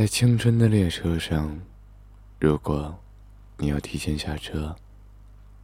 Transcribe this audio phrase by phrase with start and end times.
[0.00, 1.60] 在青春的列车上，
[2.38, 2.98] 如果
[3.58, 4.74] 你要提前下车，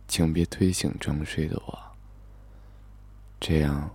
[0.06, 1.96] 请别推醒装睡的我。
[3.40, 3.90] 这样，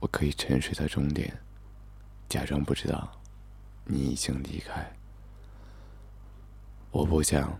[0.00, 1.40] 我可以沉睡到终点，
[2.28, 3.08] 假装不知道
[3.84, 4.84] 你已经离开。
[6.90, 7.56] 我不想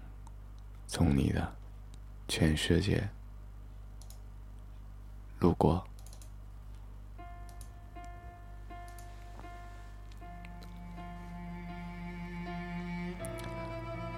[0.88, 1.54] 从你的
[2.26, 3.08] 全世界
[5.38, 5.86] 路过。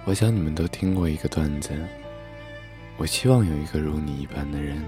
[0.07, 1.77] 我想你们都听过一个段子。
[2.95, 4.81] 我希望有一个如你一般的人，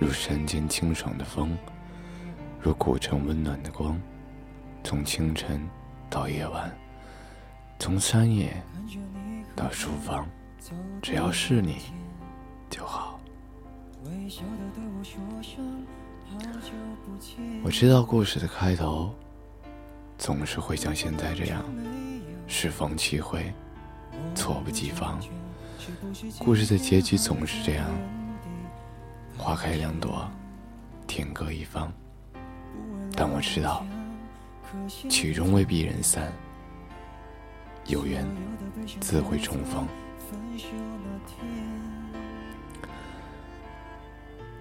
[0.00, 1.56] 如山间清爽的风，
[2.60, 3.96] 如古城温暖的光，
[4.82, 5.64] 从清晨
[6.10, 6.76] 到夜晚，
[7.78, 8.60] 从山野
[9.54, 10.26] 到书房，
[11.00, 11.76] 只要是你
[12.68, 13.20] 就好。
[17.62, 19.14] 我知道故事的开头
[20.18, 21.62] 总是会像现在这样，
[22.48, 23.54] 适逢其会。
[24.34, 25.20] 猝不及防，
[26.38, 27.86] 故事的结局总是这样：
[29.36, 30.28] 花开两朵，
[31.06, 31.92] 天各一方。
[33.14, 33.84] 但我知道，
[35.08, 36.32] 曲终未必人散，
[37.86, 38.26] 有缘
[39.00, 39.86] 自会重逢。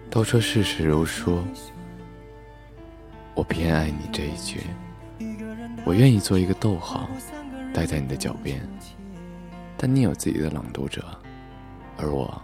[0.10, 1.40] 都说世事如书，
[3.34, 4.62] 我偏爱你这一句。
[5.86, 7.10] 我愿意做一个逗号，
[7.74, 8.62] 待在你的脚边。
[9.84, 11.04] 但你有自己的朗读者，
[11.98, 12.40] 而我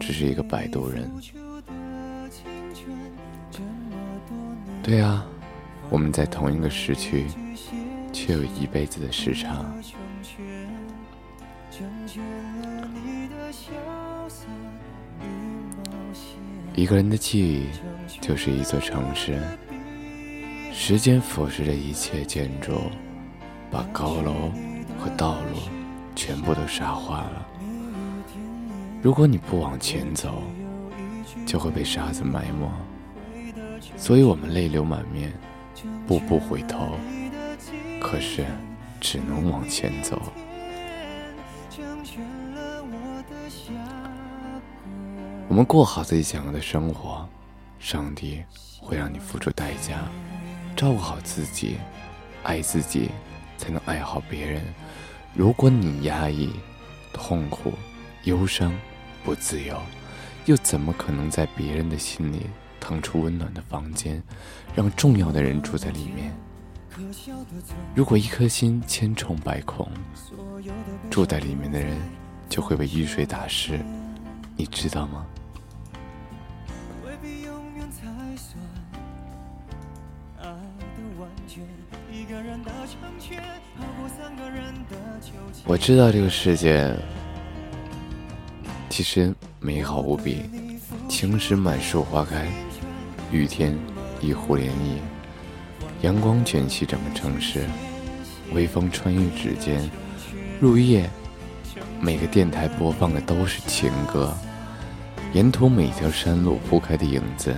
[0.00, 1.06] 只是一个摆渡人。
[4.82, 5.26] 对啊，
[5.90, 7.26] 我们在同一个时区，
[8.10, 9.62] 却有一辈子的时差。
[16.74, 17.66] 一个人的记忆
[18.18, 19.38] 就是一座城市，
[20.72, 22.80] 时间腐蚀着一切建筑，
[23.70, 24.50] 把高楼
[24.98, 25.81] 和道路。
[26.14, 27.46] 全部都沙化了。
[29.02, 30.42] 如果你不往前走，
[31.44, 32.70] 就会被沙子埋没。
[33.96, 35.32] 所以我们泪流满面，
[36.06, 36.96] 步步回头，
[38.00, 38.44] 可是
[39.00, 40.20] 只能往前走。
[45.48, 47.28] 我们过好自己想要的生活，
[47.78, 48.42] 上帝
[48.80, 49.98] 会让你付出代价。
[50.74, 51.76] 照顾好自己，
[52.44, 53.10] 爱自己，
[53.58, 54.62] 才能爱好别人。
[55.34, 56.50] 如果你压抑、
[57.10, 57.72] 痛苦、
[58.24, 58.70] 忧伤、
[59.24, 59.80] 不自由，
[60.44, 62.42] 又怎么可能在别人的心里
[62.78, 64.22] 腾出温暖的房间，
[64.74, 66.34] 让重要的人住在里面？
[67.94, 69.88] 如果一颗心千疮百孔，
[71.08, 71.96] 住在里面的人
[72.50, 73.80] 就会被雨水打湿，
[74.54, 75.26] 你知道吗？
[85.64, 86.94] 我知道这个世界
[88.88, 90.42] 其实美好无比，
[91.08, 92.46] 晴时满树花开，
[93.30, 93.76] 雨天
[94.20, 94.98] 一湖涟漪，
[96.02, 97.64] 阳光卷起整个城市，
[98.52, 99.88] 微风穿越指尖，
[100.60, 101.08] 入夜，
[102.00, 103.20] 每个电台播放的。
[103.20, 104.34] 都是情歌，
[105.32, 107.04] 沿途每条山路铺开的。
[107.06, 107.54] 影子，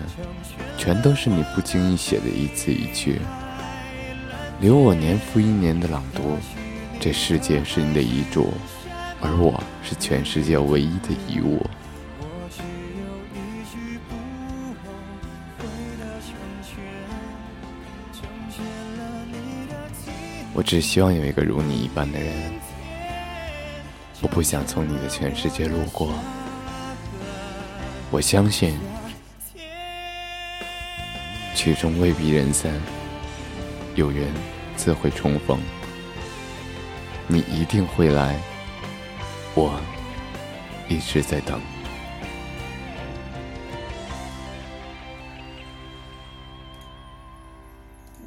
[0.76, 2.28] 全都是你不经意写的。
[2.28, 3.20] 一字一句。
[4.60, 5.88] 留我年复一年的。
[5.88, 6.36] 朗读，
[7.00, 8.54] 这世界是你的遗嘱，
[9.20, 11.64] 而我是全世界唯一的遗物。
[20.54, 22.32] 我只希望有一个如你一般的人，
[24.22, 26.14] 我不想从你的全世界路过。
[28.10, 28.78] 我相信，
[31.54, 32.72] 曲终未必人散。
[33.94, 34.26] 有缘
[34.74, 35.60] 自会重逢，
[37.26, 38.38] 你一定会来，
[39.54, 39.80] 我
[40.88, 41.60] 一直在等。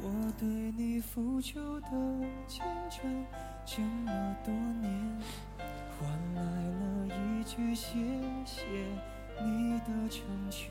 [0.02, 1.88] 我对你付出的
[2.46, 3.24] 青春
[3.64, 5.20] 这么多年，
[5.98, 7.94] 换来了一句谢
[8.44, 8.64] 谢
[9.40, 10.68] 你的成全。